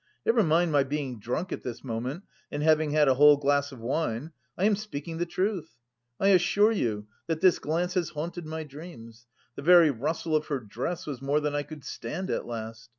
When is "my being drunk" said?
0.71-1.51